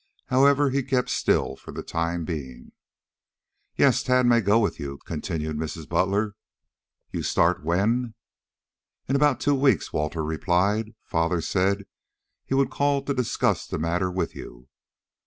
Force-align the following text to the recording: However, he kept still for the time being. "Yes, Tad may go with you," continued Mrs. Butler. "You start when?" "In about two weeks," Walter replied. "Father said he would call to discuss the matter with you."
However, 0.29 0.71
he 0.71 0.81
kept 0.81 1.09
still 1.11 1.55
for 1.55 1.71
the 1.71 1.83
time 1.83 2.25
being. 2.25 2.71
"Yes, 3.77 4.01
Tad 4.01 4.25
may 4.25 4.41
go 4.41 4.57
with 4.57 4.79
you," 4.79 4.97
continued 5.05 5.57
Mrs. 5.57 5.87
Butler. 5.87 6.33
"You 7.11 7.21
start 7.21 7.63
when?" 7.63 8.15
"In 9.07 9.15
about 9.15 9.39
two 9.39 9.53
weeks," 9.53 9.93
Walter 9.93 10.23
replied. 10.23 10.95
"Father 11.05 11.39
said 11.39 11.85
he 12.43 12.55
would 12.55 12.71
call 12.71 13.03
to 13.03 13.13
discuss 13.13 13.67
the 13.67 13.77
matter 13.77 14.09
with 14.09 14.33
you." 14.35 14.69